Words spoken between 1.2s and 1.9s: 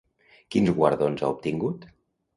ha obtingut?